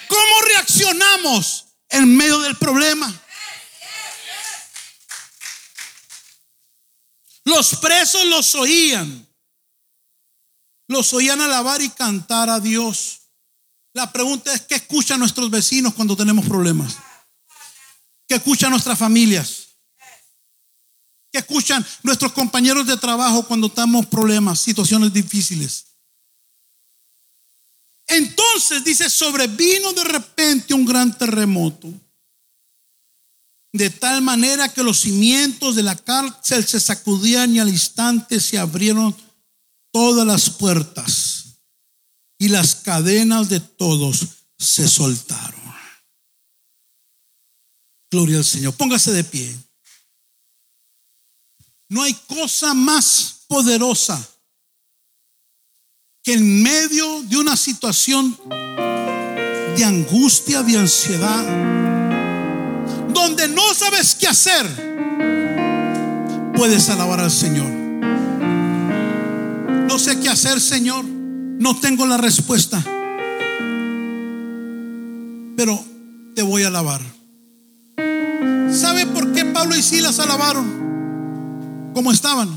[0.08, 3.22] ¿Cómo reaccionamos en medio del problema?
[7.46, 9.28] Los presos los oían.
[10.88, 13.22] Los oían alabar y cantar a Dios.
[13.94, 16.98] La pregunta es, ¿qué escuchan nuestros vecinos cuando tenemos problemas?
[18.28, 19.68] ¿Qué escuchan nuestras familias?
[21.32, 25.86] ¿Qué escuchan nuestros compañeros de trabajo cuando tenemos problemas, situaciones difíciles?
[28.08, 31.94] Entonces dice, sobrevino de repente un gran terremoto,
[33.78, 38.58] de tal manera que los cimientos de la cárcel se sacudían y al instante se
[38.58, 39.14] abrieron
[39.92, 41.58] todas las puertas
[42.40, 45.60] y las cadenas de todos se soltaron.
[48.10, 48.74] Gloria al Señor.
[48.76, 49.58] Póngase de pie.
[51.90, 54.26] No hay cosa más poderosa
[56.24, 58.40] que en medio de una situación
[59.76, 61.75] de angustia, de ansiedad,
[63.16, 64.68] donde no sabes qué hacer,
[66.56, 67.68] puedes alabar al Señor.
[69.88, 71.04] No sé qué hacer, Señor.
[71.06, 72.84] No tengo la respuesta.
[75.56, 75.84] Pero
[76.36, 77.02] te voy a alabar.
[78.72, 81.92] ¿Sabe por qué Pablo y Silas alabaron?
[81.96, 82.50] Como estaban.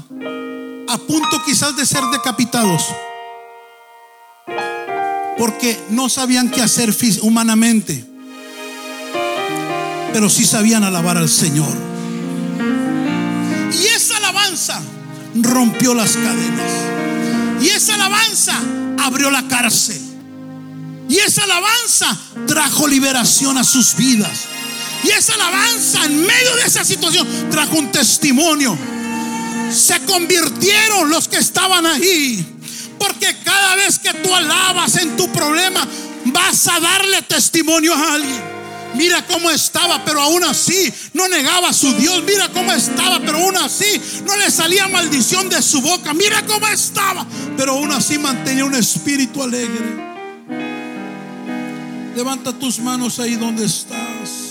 [0.88, 2.84] A punto quizás de ser decapitados
[5.38, 6.92] porque no sabían qué hacer
[7.22, 8.04] humanamente,
[10.18, 11.72] pero sí sabían alabar al Señor.
[13.72, 14.82] Y esa alabanza
[15.36, 16.72] rompió las cadenas.
[17.60, 18.60] Y esa alabanza
[18.98, 20.00] abrió la cárcel.
[21.08, 24.46] Y esa alabanza trajo liberación a sus vidas.
[25.04, 28.76] Y esa alabanza en medio de esa situación trajo un testimonio.
[29.72, 32.44] Se convirtieron los que estaban ahí
[32.98, 35.86] porque cada vez que tú alabas en tu problema,
[36.24, 38.47] vas a darle testimonio a alguien.
[38.94, 42.22] Mira cómo estaba, pero aún así no negaba a su Dios.
[42.24, 46.14] Mira cómo estaba, pero aún así no le salía maldición de su boca.
[46.14, 47.26] Mira cómo estaba,
[47.56, 50.08] pero aún así mantenía un espíritu alegre.
[52.16, 54.48] Levanta tus manos ahí donde estás.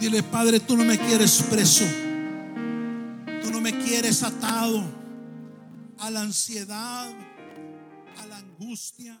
[0.00, 1.84] Dile, Padre, tú no me quieres preso.
[3.42, 4.84] Tú no me quieres atado
[5.98, 7.08] a la ansiedad,
[8.18, 9.20] a la angustia.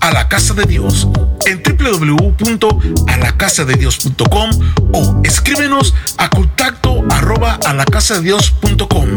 [0.00, 1.08] A la Casa de Dios
[1.46, 4.50] en www.alacasadedios.com
[4.92, 9.08] o escríbenos a contacto arroba alacasadedios.com.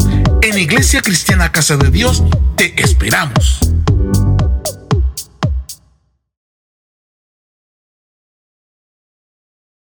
[0.41, 2.23] En Iglesia Cristiana Casa de Dios
[2.55, 3.59] te esperamos.